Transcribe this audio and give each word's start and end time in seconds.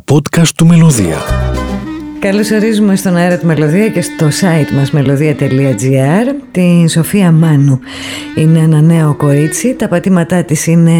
τα 0.00 0.14
podcast 0.14 0.48
του 0.48 0.66
Μελωδία. 0.66 1.45
Καλώς 2.18 2.50
ορίζουμε 2.50 2.96
στον 2.96 3.16
αέρα 3.16 3.36
τη 3.36 3.46
Μελωδία 3.46 3.88
και 3.88 4.02
στο 4.02 4.26
site 4.26 4.72
μας 4.76 4.90
μελωδία.gr 4.90 6.34
την 6.50 6.88
Σοφία 6.88 7.32
Μάνου. 7.32 7.80
Είναι 8.34 8.58
ένα 8.58 8.80
νέο 8.80 9.14
κορίτσι, 9.14 9.74
τα 9.74 9.88
πατήματά 9.88 10.44
της 10.44 10.66
είναι 10.66 10.92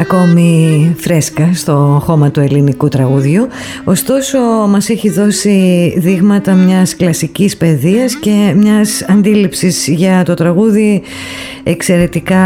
ακόμη 0.00 0.94
φρέσκα 0.98 1.50
στο 1.54 2.02
χώμα 2.04 2.30
του 2.30 2.40
ελληνικού 2.40 2.88
τραγουδιού. 2.88 3.48
Ωστόσο 3.84 4.38
μας 4.68 4.88
έχει 4.88 5.10
δώσει 5.10 5.92
δείγματα 5.96 6.54
μιας 6.54 6.96
κλασικής 6.96 7.56
παιδείας 7.56 8.14
και 8.16 8.54
μιας 8.56 9.04
αντίληψης 9.08 9.86
για 9.86 10.22
το 10.24 10.34
τραγούδι 10.34 11.02
εξαιρετικά 11.62 12.42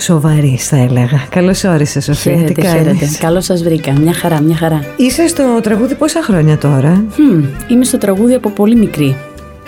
σοβαρή 0.00 0.56
θα 0.60 0.76
έλεγα. 0.76 1.26
Καλώς 1.30 1.64
όρισες 1.64 2.04
Σοφία. 2.04 2.32
Χαίρετε, 2.32 2.52
Τι 2.52 2.66
χαίρετε. 2.66 2.84
κάνεις; 2.84 3.18
Καλώς 3.18 3.44
σας 3.44 3.62
βρήκα. 3.62 3.92
Μια 4.02 4.12
χαρά, 4.12 4.40
μια 4.40 4.56
χαρά. 4.56 4.84
Είσαι 4.96 5.26
στο 5.28 5.42
τραγούδι 5.62 5.94
πόσα 5.94 6.22
χρόνια 6.22 6.58
τώρα; 6.58 7.04
Χμ, 7.32 7.44
είμαι 7.68 7.84
στο 7.84 7.98
τραγούδι 7.98 8.34
από 8.34 8.50
πολύ 8.50 8.76
μικρή. 8.76 9.16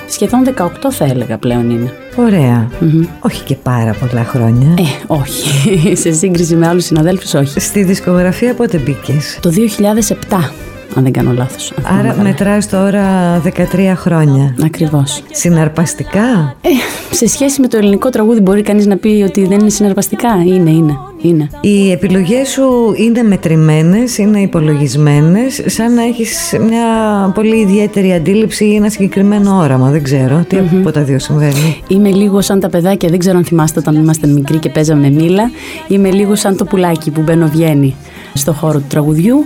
Σχεδόν 0.08 0.44
18 0.56 0.68
θα 0.90 1.04
έλεγα 1.04 1.38
πλέον 1.38 1.70
είναι. 1.70 1.92
Ωραία. 2.16 2.68
Μμμ. 2.80 3.04
Όχι 3.20 3.42
και 3.42 3.54
πάρα 3.54 3.94
πολλά 4.00 4.24
χρόνια. 4.24 4.68
Ε, 4.78 4.82
όχι. 5.06 5.96
Σε 6.02 6.12
σύγκριση 6.12 6.54
με 6.56 6.66
άλλους 6.68 6.84
συναδέλφους, 6.84 7.34
όχι. 7.34 7.60
Στη 7.60 7.82
δισκογραφία 7.82 8.54
πότε 8.54 8.78
μπήκες; 8.78 9.38
Το 9.42 9.50
2007, 9.50 10.50
αν 10.96 11.02
δεν 11.02 11.12
κάνω 11.12 11.32
λάθος. 11.32 11.72
αν 11.76 11.82
θυμάμαι 11.84 12.00
Άρα 12.00 12.08
καλά. 12.10 12.22
μετράς 12.22 12.68
τώρα 12.68 13.38
13 13.40 13.92
χρόνια. 13.96 14.54
Ακριβώς. 14.64 15.22
Συναρπαστικά; 15.32 16.56
Ε, 16.60 16.68
σε 17.14 17.26
σχέση 17.28 17.60
με 17.60 17.68
το 17.68 17.76
ελληνικό 17.76 18.08
τραγούδι 18.08 18.40
μπορεί 18.40 18.62
κανείς 18.62 18.86
να 18.86 18.96
πει 18.96 19.24
ότι 19.28 19.46
δεν 19.46 19.58
είναι 19.58 19.70
συναρπαστικά. 19.70 20.28
Είναι, 20.46 20.70
είναι, 20.70 20.98
είναι. 21.28 21.48
Οι 21.60 21.90
επιλογές 21.90 22.48
σου 22.48 22.92
είναι 22.96 23.22
μετρημένες, 23.22 24.18
είναι 24.18 24.40
υπολογισμένες, 24.40 25.62
σαν 25.66 25.94
να 25.94 26.02
έχεις 26.02 26.56
μια 26.66 26.86
πολύ 27.34 27.56
ιδιαίτερη 27.56 28.12
αντίληψη 28.12 28.64
ή 28.64 28.74
ένα 28.74 28.88
συγκεκριμένο 28.88 29.56
όραμα. 29.56 29.90
Δεν 29.90 30.02
ξέρω 30.02 30.44
τι 30.48 30.56
από 30.56 30.90
τα 30.90 31.02
δύο 31.02 31.18
συμβαίνει. 31.18 31.82
Είμαι 31.88 32.10
λίγο 32.10 32.40
σαν 32.40 32.60
τα 32.60 32.68
παιδάκια, 32.68 33.08
δεν 33.08 33.18
ξέρω 33.18 33.36
αν 33.36 33.44
θυμάστε 33.44 33.78
όταν 33.78 33.94
ήμασταν 33.94 34.32
μικροί 34.32 34.58
και 34.58 34.68
παίζαμε 34.68 35.10
μήλα. 35.10 35.50
Είμαι 35.88 36.10
λίγο 36.10 36.34
σαν 36.34 36.56
το 36.56 36.64
πουλάκι 36.64 37.10
που 37.10 37.20
μπαίνω 37.20 37.46
βγαίνει 37.46 37.94
στο 38.34 38.52
χώρο 38.52 38.78
του 38.78 38.86
τραγουδιού. 38.88 39.44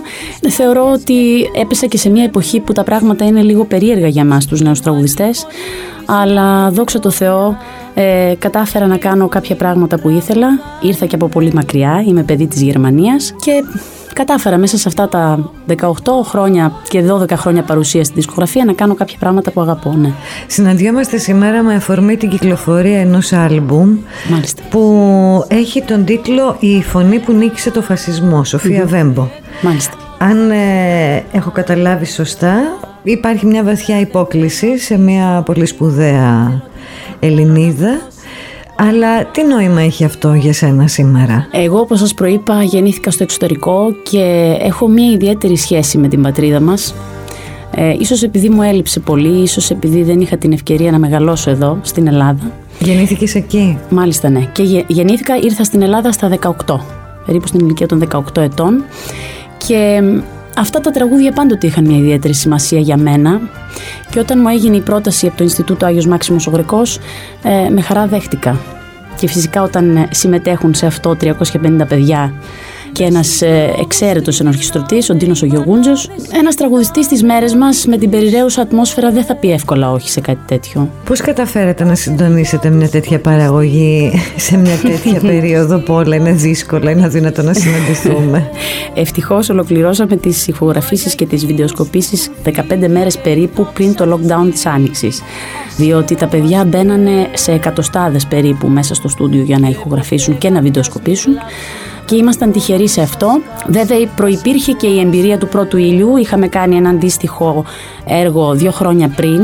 Θεωρώ 0.49 0.91
ότι 0.91 1.49
έπεσα 1.55 1.85
και 1.85 1.97
σε 1.97 2.09
μια 2.09 2.23
εποχή 2.23 2.59
που 2.59 2.73
τα 2.73 2.83
πράγματα 2.83 3.25
είναι 3.25 3.41
λίγο 3.41 3.65
περίεργα 3.65 4.07
για 4.07 4.25
μας 4.25 4.45
τους 4.45 4.61
νέους 4.61 4.81
τραγουδιστές. 4.81 5.45
Αλλά 6.05 6.69
δόξα 6.69 6.99
τω 6.99 7.09
Θεώ 7.09 7.57
ε, 7.93 8.33
κατάφερα 8.39 8.87
να 8.87 8.97
κάνω 8.97 9.27
κάποια 9.27 9.55
πράγματα 9.55 9.99
που 9.99 10.09
ήθελα. 10.09 10.47
Ήρθα 10.81 11.05
και 11.05 11.15
από 11.15 11.27
πολύ 11.27 11.53
μακριά, 11.53 12.03
είμαι 12.07 12.23
παιδί 12.23 12.47
της 12.47 12.61
Γερμανίας 12.61 13.33
και 13.41 13.63
κατάφερα 14.25 14.57
μέσα 14.57 14.77
σε 14.77 14.87
αυτά 14.87 15.07
τα 15.09 15.51
18 15.67 15.73
χρόνια 16.23 16.71
και 16.89 17.03
12 17.11 17.31
χρόνια 17.31 17.63
παρουσίας 17.63 18.05
στη 18.05 18.15
δισκογραφία 18.15 18.65
να 18.65 18.73
κάνω 18.73 18.93
κάποια 18.93 19.17
πράγματα 19.19 19.51
που 19.51 19.61
αγαπώ. 19.61 19.95
Ναι. 19.97 20.11
Συναντιόμαστε 20.47 21.17
σήμερα 21.17 21.63
με 21.63 21.75
αφορμή 21.75 22.17
την 22.17 22.29
κυκλοφορία 22.29 22.99
ενός 22.99 23.33
άλμπουμ 23.33 23.97
Μάλιστα. 24.29 24.61
που 24.69 24.83
έχει 25.47 25.81
τον 25.81 26.05
τίτλο 26.05 26.57
«Η 26.59 26.81
φωνή 26.81 27.19
που 27.19 27.33
νίκησε 27.33 27.71
το 27.71 27.81
φασισμό», 27.81 28.43
Σοφία 28.43 28.85
Βέμπο. 28.85 29.27
Μάλιστα. 29.61 29.93
Αν 30.17 30.51
ε, 30.51 31.23
έχω 31.31 31.51
καταλάβει 31.51 32.05
σωστά, 32.05 32.55
υπάρχει 33.03 33.45
μια 33.45 33.63
βαθιά 33.63 33.99
υπόκληση 33.99 34.77
σε 34.77 34.97
μια 34.97 35.41
πολύ 35.45 35.65
σπουδαία 35.65 36.61
Ελληνίδα. 37.19 37.99
Αλλά 38.81 39.25
τι 39.25 39.43
νόημα 39.43 39.81
έχει 39.81 40.03
αυτό 40.03 40.33
για 40.33 40.53
σένα 40.53 40.87
σήμερα; 40.87 41.47
Εγώ, 41.51 41.79
όπως 41.79 41.99
σας 41.99 42.13
προείπα, 42.13 42.63
γεννήθηκα 42.63 43.11
στο 43.11 43.23
εξωτερικό 43.23 43.93
και 44.03 44.55
έχω 44.59 44.87
μια 44.87 45.11
ιδιαίτερη 45.11 45.57
σχέση 45.57 45.97
με 45.97 46.07
την 46.07 46.21
πατρίδα 46.21 46.59
μας. 46.59 46.95
Ε, 47.75 47.93
ίσως 47.99 48.23
επειδή 48.23 48.49
μου 48.49 48.61
έλειψε 48.61 48.99
πολύ, 48.99 49.41
ίσως 49.41 49.69
επειδή 49.69 50.03
δεν 50.03 50.19
είχα 50.21 50.37
την 50.37 50.51
ευκαιρία 50.51 50.91
να 50.91 50.99
μεγαλώσω 50.99 51.49
εδώ, 51.49 51.79
στην 51.81 52.07
Ελλάδα. 52.07 52.51
Γεννήθηκες 52.79 53.35
εκεί; 53.35 53.77
Μάλιστα, 53.89 54.29
ναι. 54.29 54.39
Και 54.51 54.63
γε- 54.63 54.85
γεννήθηκα, 54.87 55.35
ήρθα 55.37 55.63
στην 55.63 55.81
Ελλάδα 55.81 56.11
στα 56.11 56.27
18, 56.65 56.79
περίπου 57.25 57.47
στην 57.47 57.59
ηλικία 57.59 57.87
των 57.87 57.99
18 58.11 58.41
ετών. 58.41 58.83
Και 59.67 60.01
μ, 60.03 60.19
αυτά 60.59 60.81
τα 60.81 60.91
τραγούδια 60.91 61.31
πάντοτε 61.31 61.67
είχαν 61.67 61.85
μια 61.85 61.97
ιδιαίτερη 61.97 62.33
σημασία 62.33 62.79
για 62.79 62.97
μένα. 62.97 63.41
Και 64.09 64.19
όταν 64.19 64.39
μου 64.41 64.47
έγινε 64.47 64.75
η 64.75 64.81
πρόταση 64.81 65.27
από 65.27 65.37
το 65.37 65.43
Ινστιτούτο 65.43 65.85
Άγιος 65.85 66.05
Μάξιμος 66.05 66.47
ο 66.47 66.51
Γρεκός, 66.51 66.99
ε, 67.43 67.69
με 67.69 67.81
χαρά 67.81 68.07
δέχτηκα. 68.07 68.57
Και 69.19 69.27
φυσικά 69.27 69.61
όταν 69.61 69.95
ε, 69.95 70.07
συμμετέχουν 70.11 70.73
σε 70.73 70.85
αυτό 70.85 71.17
350 71.21 71.87
παιδιά 71.87 72.33
και 72.91 73.03
ένας 73.03 73.41
ε, 73.41 73.73
εξαίρετος 73.81 74.39
ενορχιστρωτής, 74.39 75.09
ο 75.09 75.13
Ντίνος 75.13 75.41
ο 75.41 75.45
Γεωργούντζος, 75.45 76.09
ένας 76.33 76.55
τραγουδιστής 76.55 77.05
στις 77.05 77.23
μέρες 77.23 77.55
μας 77.55 77.85
με 77.85 77.97
την 77.97 78.09
περιραίουσα 78.09 78.61
ατμόσφαιρα 78.61 79.11
δεν 79.11 79.23
θα 79.23 79.35
πει 79.35 79.51
εύκολα 79.51 79.91
όχι 79.91 80.09
σε 80.09 80.21
κάτι 80.21 80.39
τέτοιο. 80.45 80.89
Πώς 81.05 81.21
καταφέρατε 81.21 81.83
να 81.83 81.95
συντονίσετε 81.95 82.69
μια 82.69 82.89
τέτοια 82.89 83.19
παραγωγή 83.19 84.11
σε 84.35 84.57
μια 84.57 84.75
τέτοια 84.75 85.19
περίοδο 85.29 85.79
που 85.79 85.93
όλα 85.93 86.15
είναι 86.15 86.31
δύσκολα, 86.31 86.91
είναι 86.91 87.05
αδύνατο 87.05 87.41
να 87.41 87.53
συναντηθούμε; 87.53 88.49
Ευτυχώς 88.93 89.49
ολοκληρώσαμε 89.49 90.15
τις 90.15 90.47
ηχογραφήσεις 90.47 91.15
και 91.15 91.25
τις 91.25 91.45
βιντεοσκοπήσεις 91.45 92.31
15 92.45 92.51
μέρες 92.89 93.17
περίπου 93.17 93.67
πριν 93.73 93.95
το 93.95 94.13
lockdown 94.13 94.51
της 94.51 94.65
Άνοιξης. 94.65 95.21
Διότι 95.77 96.15
τα 96.15 96.27
παιδιά 96.27 96.63
μπαίνανε 96.63 97.27
σε 97.33 97.51
εκατοστάδες 97.51 98.25
περίπου 98.25 98.67
μέσα 98.67 98.93
στο 98.93 99.07
στούντιο 99.07 99.41
για 99.41 99.59
να 99.59 99.67
ηχογραφήσουν 99.67 100.37
και 100.37 100.49
να 100.49 100.61
βιντεοσκοπήσουν. 100.61 101.33
Και 102.09 102.15
ήμασταν 102.15 102.51
τυχεροί 102.51 102.87
σε 102.87 103.01
αυτό. 103.01 103.41
Βέβαια, 103.67 104.07
προπήρχε 104.15 104.71
και 104.71 104.87
η 104.87 104.99
εμπειρία 104.99 105.37
του 105.37 105.47
πρώτου 105.47 105.77
ήλιου. 105.77 106.17
Είχαμε 106.17 106.47
κάνει 106.47 106.75
ένα 106.75 106.89
αντίστοιχο 106.89 107.65
έργο 108.05 108.53
δύο 108.53 108.71
χρόνια 108.71 109.09
πριν 109.15 109.41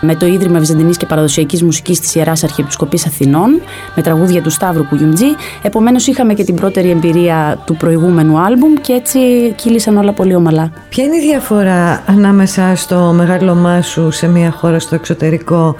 με 0.00 0.14
το 0.14 0.26
Ίδρυμα 0.26 0.58
Βυζαντινής 0.58 0.96
και 0.96 1.06
Παραδοσιακής 1.06 1.62
Μουσικής 1.62 2.00
της 2.00 2.14
Ιεράς 2.14 2.44
Αρχιεπισκοπής 2.44 3.06
Αθηνών 3.06 3.60
με 3.94 4.02
τραγούδια 4.02 4.42
του 4.42 4.50
Σταύρου 4.50 4.84
Κουγιουμτζή. 4.84 5.26
Επομένως 5.62 6.06
είχαμε 6.06 6.34
και 6.34 6.44
την 6.44 6.54
πρώτερη 6.54 6.90
εμπειρία 6.90 7.62
του 7.64 7.76
προηγούμενου 7.76 8.38
άλμπουμ 8.38 8.74
και 8.80 8.92
έτσι 8.92 9.18
κύλησαν 9.56 9.96
όλα 9.96 10.12
πολύ 10.12 10.34
ομαλά. 10.34 10.72
Ποια 10.88 11.04
είναι 11.04 11.16
η 11.16 11.20
διαφορά 11.20 12.02
ανάμεσα 12.06 12.76
στο 12.76 13.12
μεγάλωμά 13.16 13.82
σου 13.82 14.10
σε 14.10 14.28
μια 14.28 14.50
χώρα 14.50 14.78
στο 14.78 14.94
εξωτερικό 14.94 15.76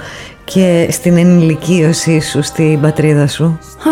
και 0.52 0.88
στην 0.90 1.16
ενηλικίωσή 1.16 2.20
σου 2.20 2.42
στην 2.42 2.80
πατρίδα 2.80 3.26
σου. 3.26 3.44
Α, 3.44 3.90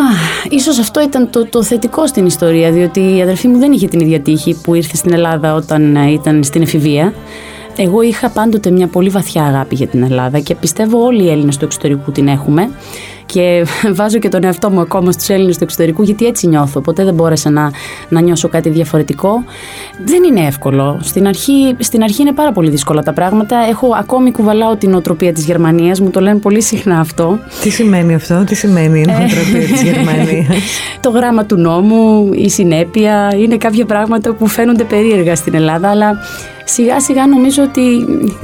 ίσως 0.49 0.79
αυτό 0.79 1.03
ήταν 1.03 1.31
το, 1.31 1.47
το 1.47 1.63
θετικό 1.63 2.07
στην 2.07 2.27
ιστορία, 2.27 2.73
διότι 2.73 3.17
η 3.17 3.23
αδερφή 3.23 3.49
μου 3.49 3.59
δεν 3.59 3.73
είχε 3.73 3.89
την 3.89 4.01
ίδια 4.01 4.21
τύχη 4.21 4.61
που 4.63 4.75
ήρθε 4.75 4.97
στην 4.97 5.13
Ελλάδα 5.13 5.55
όταν 5.55 5.97
ε, 5.97 6.11
ήταν 6.11 6.45
στην 6.45 6.63
εφηβεία. 6.63 7.13
Εγώ 7.81 8.03
είχα 8.03 8.31
πάντοτε 8.31 8.71
μια 8.71 8.87
πολύ 8.87 9.09
βαθιά 9.09 9.45
αγάπη 9.45 9.75
για 9.75 9.87
την 9.87 10.03
Ελλάδα 10.03 10.39
και 10.39 10.55
πιστεύω 10.55 11.05
όλοι 11.05 11.23
οι 11.23 11.31
Έλληνες 11.31 11.57
του 11.57 11.65
εξωτερικού 11.65 12.13
την 12.13 12.29
έχουμε 12.29 12.71
και 13.27 13.67
βάζω 13.99 14.19
και 14.19 14.29
τον 14.29 14.45
εαυτό 14.45 14.71
μου 14.71 14.81
ακόμα 14.81 15.13
στους 15.13 15.29
Έλληνες 15.29 15.57
του 15.59 15.65
εξωτερικού 15.65 16.03
γιατί 16.03 16.27
έτσι 16.27 16.47
νιώθω. 16.47 16.81
Ποτέ 16.81 17.05
δεν 17.05 17.15
μπόρεσα 17.15 17.51
να, 17.51 17.71
να 18.09 18.21
νιώσω 18.21 18.49
κάτι 18.49 18.69
διαφορετικό. 18.69 19.45
Δεν 20.05 20.23
είναι 20.23 20.47
εύκολο. 20.47 20.99
Στην 21.03 21.27
αρχή, 21.27 21.77
στην 21.79 22.03
αρχή 22.03 22.23
είναι 22.23 22.33
πάρα 22.33 22.53
πολύ 22.53 22.71
δύσκολα 22.71 23.03
τα 23.03 23.13
πράγματα. 23.13 23.57
Έχω 23.69 23.89
ακόμη 23.99 24.31
κουβαλάω 24.31 24.77
την 24.77 24.95
οτροπία 24.95 25.33
της 25.33 25.45
Γερμανίας, 25.45 26.01
μου 26.01 26.11
το 26.11 26.21
λένε 26.21 26.39
πολύ 26.39 26.63
συχνά 26.63 27.01
αυτό. 27.01 27.39
Τι 27.63 27.71
σημαίνει 27.71 28.15
αυτό, 28.15 28.45
τι 28.45 28.55
σημαίνει 28.55 29.01
η 29.01 29.05
νοοτροπία 29.07 29.67
της 29.73 29.83
Γερμανίας; 29.91 30.49
το 31.01 31.11
γράμμα 31.11 31.45
του 31.45 31.57
νόμου, 31.57 32.31
η 32.33 32.51
συνέπεια, 32.51 33.35
είναι 33.39 33.57
κάποια 33.57 33.87
πράγματα 33.87 34.33
που 34.33 34.47
φαίνονται 34.47 34.85
περίεργα 34.85 35.35
στην 35.35 35.55
Ελλάδα, 35.55 35.91
αλλά 35.91 36.19
σιγά 36.71 37.01
σιγά 37.01 37.27
νομίζω 37.27 37.63
ότι 37.63 37.83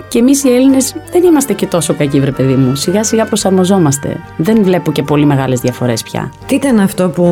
και 0.08 0.18
εμείς 0.18 0.44
οι 0.44 0.48
Έλληνες 0.48 0.94
δεν 1.12 1.22
είμαστε 1.22 1.52
και 1.52 1.66
τόσο 1.66 1.94
κακοί 1.94 2.20
βρε 2.20 2.30
παιδί 2.30 2.54
μου. 2.54 2.74
Σιγά 2.74 3.04
σιγά 3.04 3.24
προσαρμοζόμαστε. 3.24 4.20
Δεν 4.36 4.62
βλέπω 4.62 4.92
και 4.92 5.02
πολύ 5.02 5.26
μεγάλες 5.26 5.60
διαφορές 5.60 6.02
πια. 6.02 6.32
Τι 6.46 6.54
ήταν 6.54 6.80
αυτό 6.80 7.08
που 7.08 7.24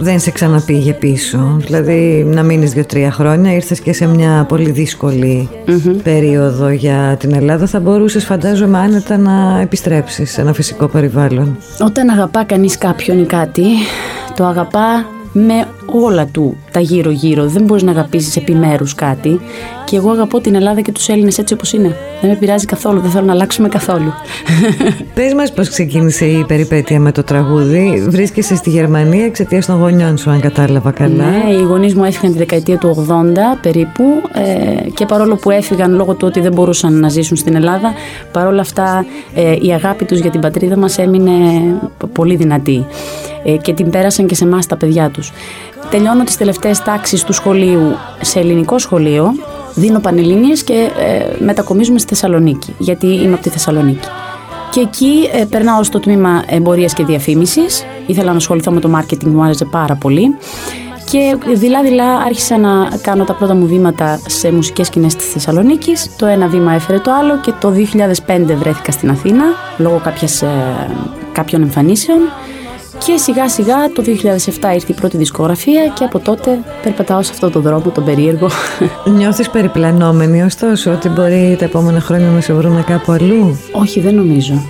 δεν 0.00 0.20
σε 0.20 0.30
ξαναπήγε 0.30 0.92
πίσω, 0.92 1.56
δηλαδή 1.60 2.26
να 2.26 2.42
μείνεις 2.42 2.72
δύο-τρία 2.72 3.10
χρόνια, 3.10 3.54
ήρθες 3.54 3.80
και 3.80 3.92
σε 3.92 4.06
μια 4.06 4.44
πολύ 4.48 4.70
δύσκολη 4.70 5.48
περίοδο 6.02 6.68
για 6.68 7.16
την 7.18 7.34
Ελλάδα, 7.34 7.66
θα 7.66 7.80
μπορούσες 7.80 8.24
φαντάζομαι 8.24 8.78
άνετα 8.78 9.16
να 9.16 9.60
επιστρέψεις 9.60 10.30
σε 10.30 10.40
ένα 10.40 10.52
φυσικό 10.52 10.86
περιβάλλον. 10.86 11.56
Όταν 11.80 12.08
αγαπά 12.08 12.44
κανείς 12.44 12.78
κάποιον 12.78 13.18
ή 13.18 13.24
κάτι, 13.24 13.64
το 14.36 14.44
αγαπά 14.44 15.06
με 15.34 15.68
όλα 15.86 16.26
του 16.26 16.56
τα 16.70 16.80
γύρω-γύρω. 16.80 17.46
Δεν 17.46 17.62
μπορείς 17.62 17.82
να 17.82 17.90
αγαπήσεις 17.90 18.36
επιμέρους 18.36 18.94
κάτι. 18.94 19.40
Και 19.84 19.96
εγώ 19.96 20.10
αγαπώ 20.10 20.40
την 20.40 20.54
Ελλάδα 20.54 20.80
και 20.80 20.92
τους 20.92 21.08
Έλληνες 21.08 21.38
έτσι 21.38 21.54
όπως 21.54 21.72
είναι. 21.72 21.96
Δεν 22.20 22.30
με 22.30 22.36
πειράζει 22.36 22.66
καθόλου, 22.66 23.00
δεν 23.00 23.10
θέλω 23.10 23.24
να 23.24 23.32
αλλάξουμε 23.32 23.68
καθόλου. 23.68 24.12
Πες 25.14 25.34
μας 25.34 25.52
πώς 25.52 25.68
ξεκίνησε 25.68 26.24
η 26.24 26.44
περιπέτεια 26.44 27.00
με 27.00 27.12
το 27.12 27.22
τραγούδι. 27.22 28.06
Βρίσκεσαι 28.08 28.56
στη 28.56 28.70
Γερμανία 28.70 29.24
εξαιτίας 29.24 29.66
των 29.66 29.78
γονιών 29.78 30.18
σου, 30.18 30.30
αν 30.30 30.40
κατάλαβα 30.40 30.90
καλά. 30.90 31.24
Ναι, 31.24 31.52
οι 31.52 31.62
γονείς 31.62 31.94
μου 31.94 32.04
έφυγαν 32.04 32.32
τη 32.32 32.38
δεκαετία 32.38 32.78
του 32.78 33.06
80 33.08 33.12
περίπου 33.62 34.04
ε, 34.32 34.90
και 34.90 35.06
παρόλο 35.06 35.36
που 35.36 35.50
έφυγαν 35.50 35.94
λόγω 35.94 36.14
του 36.14 36.26
ότι 36.26 36.40
δεν 36.40 36.52
μπορούσαν 36.52 37.00
να 37.00 37.08
ζήσουν 37.08 37.36
στην 37.36 37.54
Ελλάδα, 37.54 37.92
παρόλα 38.32 38.60
αυτά 38.60 39.06
ε, 39.34 39.56
η 39.60 39.72
αγάπη 39.72 40.04
τους 40.04 40.18
για 40.18 40.30
την 40.30 40.40
πατρίδα 40.40 40.76
μας 40.76 40.98
έμεινε 40.98 41.32
πολύ 42.12 42.36
δυνατή 42.36 42.86
ε, 42.86 43.33
και 43.62 43.72
την 43.72 43.90
πέρασαν 43.90 44.26
και 44.26 44.34
σε 44.34 44.44
εμάς 44.44 44.66
τα 44.66 44.76
παιδιά 44.76 45.10
τους. 45.10 45.32
Τελειώνω 45.90 46.24
τις 46.24 46.36
τελευταίες 46.36 46.82
τάξεις 46.82 47.24
του 47.24 47.32
σχολείου 47.32 47.96
σε 48.20 48.38
ελληνικό 48.38 48.78
σχολείο 48.78 49.34
δίνω 49.74 50.00
πανελλήνιες 50.00 50.62
και 50.62 50.90
ε, 50.98 51.44
μετακομίζουμε 51.44 51.98
στη 51.98 52.08
Θεσσαλονίκη, 52.08 52.74
γιατί 52.78 53.06
είμαι 53.06 53.34
από 53.34 53.42
τη 53.42 53.48
Θεσσαλονίκη. 53.48 54.08
Και 54.70 54.80
εκεί 54.80 55.28
ε, 55.32 55.44
περνάω 55.44 55.82
στο 55.82 56.00
τμήμα 56.00 56.42
εμπορίας 56.46 56.94
και 56.94 57.04
διαφήμισης. 57.04 57.84
Ήθελα 58.06 58.30
να 58.30 58.36
ασχοληθώ 58.36 58.70
με 58.70 58.80
το 58.80 58.90
marketing, 58.98 59.24
μου 59.24 59.42
άρεσε 59.42 59.64
πάρα 59.64 59.94
πολύ. 59.94 60.36
Και 61.10 61.36
δειλά-δειλά 61.54 62.16
άρχισα 62.16 62.58
να 62.58 62.88
κάνω 63.02 63.24
τα 63.24 63.34
πρώτα 63.34 63.54
μου 63.54 63.66
βήματα 63.66 64.20
σε 64.26 64.52
μουσικές 64.52 64.86
σκηνές 64.86 65.14
της 65.16 65.26
Θεσσαλονίκης. 65.26 66.10
Το 66.16 66.26
ένα 66.26 66.48
βήμα 66.48 66.72
έφερε 66.72 66.98
το 66.98 67.10
άλλο 67.12 67.38
και 67.40 67.52
το 67.60 67.72
2005 68.26 68.54
βρέθηκα 68.54 68.92
στην 68.92 69.10
Αθήνα 69.10 69.44
λόγω 69.78 70.00
κάποιες, 70.04 70.42
ε, 70.42 70.48
κάποιων 71.32 71.62
εμφανίσεων. 71.62 72.18
Και 73.06 73.16
σιγά 73.16 73.48
σιγά 73.48 73.92
το 73.92 74.02
2007 74.06 74.06
ήρθε 74.74 74.86
η 74.86 74.94
πρώτη 74.94 75.16
δισκογραφία 75.16 75.92
και 75.94 76.04
από 76.04 76.18
τότε 76.18 76.58
περπατάω 76.82 77.22
σε 77.22 77.30
αυτό 77.32 77.50
το 77.50 77.60
δρόμο, 77.60 77.90
τον 77.90 78.04
περίεργο. 78.04 78.48
Νιώθεις 79.16 79.50
περιπλανόμενη 79.50 80.42
ωστόσο 80.42 80.92
ότι 80.92 81.08
μπορεί 81.08 81.56
τα 81.58 81.64
επόμενα 81.64 82.00
χρόνια 82.00 82.28
να 82.28 82.40
σε 82.40 82.52
βρούμε 82.52 82.82
κάπου 82.86 83.12
αλλού; 83.12 83.58
Όχι, 83.72 84.00
δεν 84.00 84.14
νομίζω. 84.14 84.62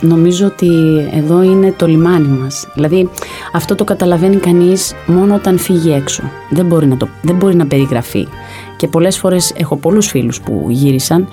Νομίζω 0.00 0.46
ότι 0.46 0.68
εδώ 1.12 1.42
είναι 1.42 1.72
το 1.76 1.86
λιμάνι 1.86 2.28
μας. 2.28 2.68
Δηλαδή 2.74 3.10
αυτό 3.52 3.74
το 3.74 3.84
καταλαβαίνει 3.84 4.36
κανείς 4.36 4.94
μόνο 5.06 5.34
όταν 5.34 5.58
φύγει 5.58 5.92
έξω. 5.92 6.22
Δεν 6.50 6.66
μπορεί 6.66 6.86
να, 6.86 6.96
το, 6.96 7.08
δεν 7.22 7.36
μπορεί 7.36 7.56
να 7.56 7.66
περιγραφεί. 7.66 8.28
Και 8.76 8.88
πολλές 8.88 9.18
φορές 9.18 9.52
έχω 9.56 9.76
πολλούς 9.76 10.06
φίλους 10.06 10.40
που 10.40 10.66
γύρισαν. 10.68 11.28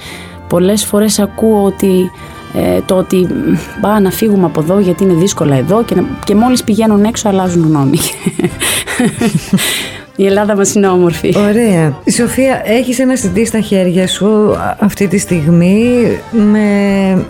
Πολλές 0.48 0.86
φορές 0.86 1.20
ακούω 1.20 1.64
ότι 1.64 2.12
ε, 2.56 2.82
το 2.86 2.96
ότι 2.96 3.28
πά 3.82 4.00
να 4.00 4.12
φύγουμε 4.12 4.46
από 4.46 4.60
εδώ 4.62 4.80
γιατί 4.80 5.04
είναι 5.04 5.14
δύσκολα 5.14 5.56
εδώ 5.56 5.84
και, 5.84 6.04
και 6.26 6.36
μόλις 6.36 6.64
πηγαίνουν 6.64 7.04
έξω 7.04 7.30
αλλάζουν 7.30 7.64
γνώμη. 7.64 7.98
Η 10.16 10.26
Ελλάδα 10.26 10.56
μας 10.56 10.74
είναι 10.74 10.88
όμορφη. 10.88 11.34
Ωραία. 11.38 11.98
Σοφία, 12.12 12.62
έχεις 12.66 13.00
ένα 13.00 13.14
CD 13.14 13.42
στα 13.46 13.60
χέρια 13.60 14.08
σου 14.08 14.56
αυτή 14.80 15.08
τη 15.08 15.18
στιγμή 15.18 16.08
με 16.32 16.60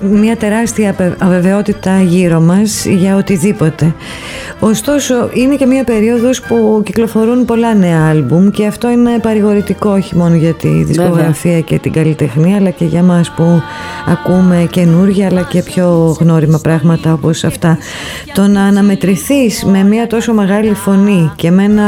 μια 0.02 0.38
τεράστια 0.38 1.16
αβεβαιότητα 1.18 2.02
γύρω 2.02 2.40
μας 2.40 2.86
για 2.86 3.16
οτιδήποτε. 3.16 3.94
Ωστόσο, 4.60 5.30
είναι 5.34 5.56
και 5.56 5.66
μια 5.66 5.84
περίοδος 5.84 6.42
που 6.42 6.82
κυκλοφορούν 6.86 7.46
πολλά 7.46 7.74
νέα 7.74 8.08
άλμπουμ 8.10 8.50
και 8.50 8.66
αυτό 8.66 8.90
είναι 8.90 9.20
παρηγορητικό 9.22 9.90
όχι 9.90 10.16
μόνο 10.16 10.36
για 10.36 10.54
τη 10.54 10.68
δισκογραφία 10.68 11.60
και 11.60 11.80
την 11.80 11.92
καλλιτεχνία 11.92 12.56
αλλά 12.56 12.70
και 12.70 12.86
για 12.86 13.04
μας 13.04 13.32
που 13.32 13.62
ακούμε 14.08 14.68
καινούργια 14.72 15.28
αλλά 15.28 15.42
και 15.42 15.62
πιο 15.62 16.18
γνώριμα 16.20 16.60
πράγματα 16.60 17.14
όπως 17.14 17.44
αυτά. 17.44 17.78
Το 18.34 18.48
να 18.48 18.64
αναμετρηθείς 18.64 19.64
με 19.64 19.84
μια 19.84 20.08
τόσο 20.08 20.34
μεγάλη 20.34 20.74
φωνή 20.74 21.32
και 21.36 21.52
με 21.52 21.64
ένα 21.64 21.84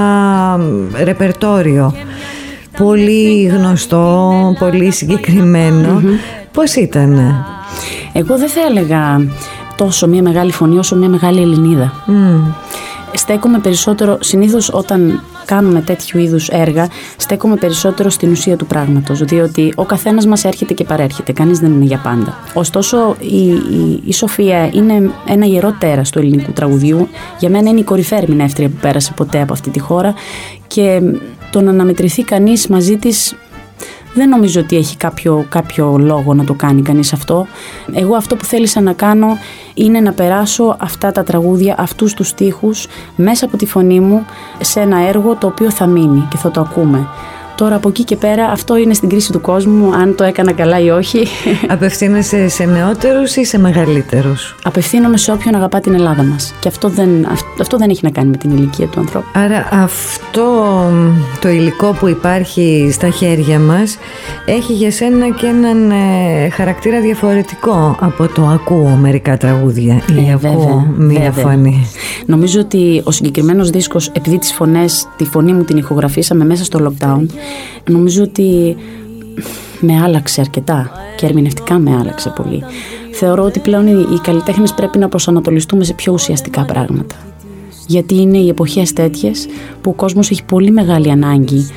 ρεπερτόριο 1.04 1.94
πολύ 2.78 3.44
γνωστό, 3.44 4.32
πολύ 4.60 4.92
συγκεκριμένο. 4.92 6.02
Mm-hmm. 6.02 6.48
Πώς 6.52 6.76
ήταν; 6.76 7.36
Εγώ 8.14 8.38
δεν 8.38 8.50
θα 8.50 8.62
έλεγα 8.70 9.22
τόσο 9.76 10.08
μια 10.08 10.22
μεγάλη 10.22 10.52
φωνή 10.52 10.78
όσο 10.78 10.96
μια 10.96 11.10
μεγάλη 11.10 11.42
Ελληνίδα. 11.42 11.94
Mm. 12.08 12.54
Στέκομαι 13.14 13.60
περισσότερο, 13.60 14.18
συνήθως 14.20 14.70
όταν 14.74 15.22
κάνουμε 15.48 15.82
τέτοιου 15.82 16.20
είδους 16.20 16.50
έργα, 16.50 16.88
στέκομαι 17.18 17.56
περισσότερο 17.56 18.10
στην 18.10 18.32
ουσία 18.32 18.56
του 18.58 18.66
πράγματος, 18.66 19.24
διότι 19.24 19.74
ο 19.76 19.86
καθένας 19.86 20.26
μας 20.26 20.44
έρχεται 20.44 20.74
και 20.74 20.84
παρέρχεται, 20.84 21.32
κανείς 21.32 21.60
δεν 21.60 21.72
είναι 21.72 21.86
για 21.86 21.98
πάντα. 22.04 22.38
Ωστόσο, 22.54 23.16
η, 23.20 23.48
η, 23.48 24.02
η 24.06 24.14
Σοφία 24.14 24.70
είναι 24.74 25.12
ένα 25.28 25.46
ιερό 25.46 25.76
τέρας 25.80 26.10
του 26.10 26.20
ελληνικού 26.20 26.52
τραγουδιού. 26.52 27.08
Για 27.40 27.50
μένα 27.50 27.70
είναι 27.70 27.80
η 27.80 27.84
κορυφαία 27.84 28.20
ερμηνεύτρια 28.20 28.70
που 28.70 28.78
πέρασε 28.82 29.14
ποτέ 29.16 29.42
από 29.42 29.54
αυτή 29.54 29.70
τη 29.70 29.80
χώρα 29.80 30.14
και 30.68 31.02
το 31.52 31.62
να 31.62 31.70
αναμετρηθεί 31.70 32.24
κανείς 32.24 32.68
μαζί 32.68 32.98
της 32.98 33.36
δεν 34.18 34.30
νομίζω 34.30 34.62
ότι 34.62 34.76
έχει 34.76 34.98
κάποιο, 34.98 35.46
κάποιο 35.50 35.98
λόγο 35.98 36.34
να 36.34 36.44
το 36.44 36.54
κάνει 36.54 36.82
κανείς 36.82 37.14
αυτό. 37.14 37.48
Εγώ 37.94 38.16
αυτό 38.16 38.36
που 38.36 38.46
θέλησα 38.46 38.82
να 38.82 38.94
κάνω 38.94 39.38
είναι 39.74 40.00
να 40.00 40.12
περάσω 40.12 40.76
αυτά 40.80 41.12
τα 41.12 41.24
τραγούδια, 41.24 41.76
αυτούς 41.78 42.14
τους 42.14 42.28
στίχους 42.28 42.88
μέσα 43.16 43.46
από 43.46 43.58
τη 43.58 43.66
φωνή 43.66 44.00
μου 44.00 44.26
σε 44.62 44.80
ένα 44.80 45.08
έργο 45.08 45.36
το 45.36 45.48
οποίο 45.48 45.72
θα 45.72 45.86
μείνει 45.86 46.28
και 46.30 46.38
θα 46.38 46.52
το 46.52 46.62
ακούμε. 46.62 47.08
Τώρα 47.58 47.76
από 47.76 47.90
εκεί 47.90 48.04
και 48.04 48.16
πέρα 48.16 48.46
αυτό 48.46 48.78
είναι 48.78 48.94
στην 48.94 49.10
κρίση 49.10 49.32
του 49.32 49.42
κόσμου, 49.42 49.94
αν 49.94 50.16
το 50.16 50.24
έκανα 50.24 50.52
καλά 50.52 50.80
ή 50.80 50.90
όχι. 50.90 51.28
Απευθύνεσαι 51.68 52.48
σε 52.48 52.64
νεότερους 52.64 53.36
ή 53.36 53.46
σε 53.46 53.60
μεγαλύτερους; 53.60 54.56
Απευθύνομαι 54.64 55.18
σε 55.18 55.32
όποιον 55.32 55.56
αγαπά 55.56 55.80
την 55.80 55.94
Ελλάδα 55.94 56.24
μας. 56.24 56.54
Και 56.60 56.68
αυτό 56.68 56.90
δεν, 56.90 57.10
αυτό 57.62 57.78
δεν 57.78 57.90
έχει 57.90 58.00
να 58.04 58.10
κάνει 58.10 58.30
με 58.30 58.38
την 58.38 58.52
ηλικία 58.52 58.88
του 58.88 59.00
ανθρώπου. 59.00 59.28
Άρα 59.34 59.68
αυτό 59.72 60.46
το 61.42 61.50
υλικό 61.50 61.96
που 62.00 62.08
υπάρχει 62.08 62.90
στα 62.92 63.10
χέρια 63.10 63.60
μας 63.60 63.98
έχει 64.46 64.74
για 64.74 64.92
σένα 64.92 65.30
και 65.30 65.46
έναν 65.46 65.92
ε, 65.92 66.50
χαρακτήρα 66.50 67.02
διαφορετικό 67.02 67.98
από 68.00 68.28
το 68.28 68.46
ακούω 68.46 68.98
μερικά 69.02 69.38
τραγούδια 69.38 70.02
ή 70.20 70.30
ε, 70.30 70.34
ακούω 70.34 70.94
μία 70.98 71.32
φωνή. 71.32 71.88
Νομίζω 72.26 72.60
ότι 72.60 73.02
ο 73.04 73.12
συγκεκριμένος 73.12 73.70
δίσκος, 73.70 74.08
επειδή 74.14 74.38
τις 74.38 74.54
φωνές, 74.54 75.08
τη 75.18 75.24
φωνή 75.24 75.54
μου 75.54 75.64
την 75.64 75.78
ηχογραφήσαμε 75.78 76.46
μέσα 76.46 76.64
στο 76.64 76.80
lockdown, 76.80 77.26
νομίζω 77.90 78.24
ότι 78.24 78.76
με 79.80 80.02
άλλαξε 80.02 80.42
αρκετά 80.42 80.92
και 81.18 81.26
ερμηνευτικά 81.26 81.78
με 81.80 81.96
άλλαξε 81.96 82.34
πολύ. 82.36 82.64
Θεωρώ 83.12 83.44
ότι 83.44 83.60
πλέον 83.60 83.88
οι 83.88 84.20
καλλιτέχνες 84.22 84.74
πρέπει 84.74 84.98
να 84.98 85.10
προσανατολιστούμε 85.10 85.84
σε 85.84 85.94
πιο 85.94 86.14
ουσιαστικά 86.14 86.66
πράγματα. 86.66 87.16
Γιατί 87.88 88.16
είναι 88.16 88.38
οι 88.38 88.48
εποχές 88.50 88.94
τέτοιες 88.94 89.48
που 89.82 89.90
ο 89.90 89.94
κόσμος 89.94 90.30
έχει 90.32 90.44
πολύ 90.44 90.72
μεγάλη 90.72 91.12
ανάγκη 91.12 91.68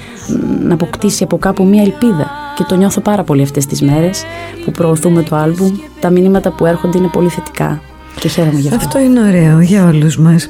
να 0.63 0.75
αποκτήσει 0.75 1.23
από 1.25 1.39
κάπου 1.39 1.65
μία 1.65 1.83
ελπίδα. 1.83 2.31
Και 2.57 2.65
το 2.69 2.77
νιώθω 2.77 3.01
πάρα 3.01 3.23
πολύ 3.23 3.43
αυτές 3.43 3.67
τις 3.67 3.83
μέρες 3.83 4.23
που 4.65 4.71
προωθούμε 4.71 5.23
το 5.23 5.37
άλμπουμ. 5.37 5.77
Τα 6.01 6.11
μηνύματα 6.11 6.51
που 6.51 6.67
έρχονται 6.67 6.99
είναι 6.99 7.09
πολύ 7.13 7.29
θετικά. 7.29 7.83
Και 8.19 8.29
χαίρομαι 8.29 8.59
γι' 8.59 8.69
αυτό. 8.69 8.85
Αυτό 8.85 8.99
είναι 8.99 9.21
ωραίο 9.21 9.61
για 9.61 9.87
όλους 9.87 10.19
μας. 10.19 10.49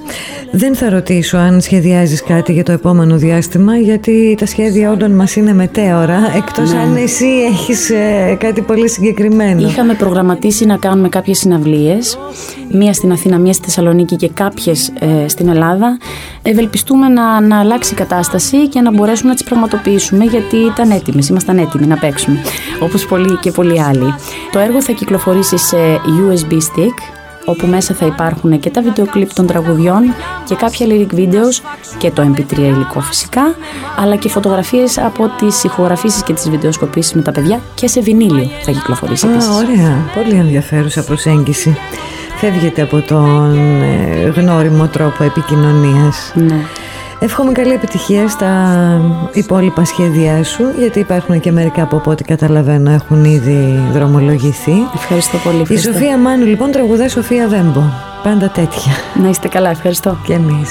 Δεν 0.53 0.75
θα 0.75 0.91
ρωτήσω 0.91 1.37
αν 1.37 1.61
σχεδιάζεις 1.61 2.23
κάτι 2.23 2.53
για 2.53 2.63
το 2.63 2.73
επόμενο 2.73 3.17
διάστημα, 3.17 3.77
γιατί 3.77 4.35
τα 4.39 4.47
σχέδια 4.47 4.91
όντων 4.91 5.11
μας 5.11 5.37
είναι 5.37 5.53
μετέωρα, 5.53 6.33
εκτός 6.37 6.73
ναι. 6.73 6.79
αν 6.79 6.97
εσύ 6.97 7.27
έχεις 7.27 7.91
ε, 7.91 8.37
κάτι 8.39 8.61
πολύ 8.61 8.89
συγκεκριμένο. 8.89 9.69
Είχαμε 9.69 9.95
προγραμματίσει 9.95 10.67
να 10.67 10.77
κάνουμε 10.77 11.09
κάποιες 11.09 11.39
συναυλίες, 11.39 12.19
μία 12.73 12.93
στην 12.93 13.13
Αθήνα, 13.13 13.39
μία 13.39 13.53
στη 13.53 13.65
Θεσσαλονίκη 13.65 14.17
και 14.17 14.29
κάποιες 14.35 14.93
ε, 14.99 15.29
στην 15.29 15.49
Ελλάδα. 15.49 15.99
Ευελπιστούμε 16.43 17.09
να, 17.09 17.41
να 17.41 17.59
αλλάξει 17.59 17.93
η 17.93 17.97
κατάσταση 17.97 18.69
και 18.69 18.81
να 18.81 18.93
μπορέσουμε 18.93 19.29
να 19.29 19.35
τις 19.35 19.45
πραγματοποιήσουμε, 19.45 20.25
γιατί 20.25 20.57
ήταν 20.57 20.91
έτοιμες, 20.91 21.29
ήμασταν 21.29 21.59
έτοιμοι 21.59 21.87
να 21.87 21.97
παίξουμε, 21.97 22.39
όπως 22.81 23.07
πολλοί 23.07 23.39
και 23.39 23.51
πολλοί 23.51 23.83
άλλοι. 23.83 24.15
Το 24.53 24.59
έργο 24.59 24.83
θα 24.83 24.93
κυκλοφορήσει 24.93 25.57
σε 25.57 25.77
USB 26.05 26.53
stick, 26.53 27.20
όπου 27.51 27.67
μέσα 27.67 27.95
θα 27.95 28.07
υπάρχουν 28.07 28.61
και 28.61 28.71
τα 28.71 28.83
βίντεο 28.83 29.07
κλιπ 29.07 29.33
των 29.33 29.47
τραγουδιών 29.47 30.03
και 30.45 30.55
κάποια 30.55 30.87
lyric 30.87 31.15
videos 31.15 31.63
και 31.99 32.11
το 32.11 32.33
mp3 32.35 32.59
υλικό 32.59 33.01
φυσικά, 33.01 33.43
αλλά 33.97 34.17
και 34.17 34.29
φωτογραφίες 34.29 34.99
από 34.99 35.31
τις 35.39 35.65
ηχογραφήσεις 35.65 36.23
και 36.23 36.33
τις 36.33 36.51
βιντεοσκοπήσεις 36.51 37.13
με 37.13 37.23
τα 37.23 37.33
παιδιά 37.33 37.61
και 37.75 37.89
σε 37.89 38.01
βινίλιο 38.01 38.51
θα 38.63 38.71
κυκλοφορήσει 38.71 39.27
Α, 39.27 39.31
ωραία, 39.55 39.97
πολύ 40.15 40.35
ενδιαφέρουσα 40.35 41.05
προσέγγιση. 41.05 41.77
Φεύγετε 42.37 42.83
από 42.83 43.01
τον 43.01 43.57
ε, 43.83 44.33
γνώριμο 44.37 44.87
τρόπο 44.87 45.25
επικοινωνίας. 45.25 46.33
Ναι. 46.35 46.65
Εύχομαι 47.23 47.53
καλή 47.53 47.73
επιτυχία 47.73 48.29
στα 48.29 48.75
υπόλοιπα 49.33 49.85
σχέδιά 49.85 50.45
σου, 50.45 50.63
γιατί 50.79 50.99
υπάρχουν 50.99 51.41
και 51.41 51.53
μερικά 51.53 51.83
από 51.83 52.03
ό,τι 52.05 52.25
καταλαβαίνω 52.25 52.91
έχουν 52.91 53.25
ήδη 53.25 53.81
δρομολογηθεί. 53.93 54.73
Ευχαριστώ 54.95 55.39
πολύ. 55.39 55.61
Ευχαριστώ. 55.61 55.91
Η 55.91 55.93
Σοφία 55.93 56.19
Μάνου 56.19 56.45
λοιπόν 56.45 56.71
τραγουδά 56.71 57.09
Σοφία 57.09 57.49
Βέμπο. 57.49 57.83
Πάντα 58.23 58.49
τέτοια. 58.49 58.93
Να 59.23 59.29
είστε 59.29 59.49
καλά, 59.49 59.71
ευχαριστώ. 59.71 60.19
Και 60.27 60.33
εμείς. 60.33 60.71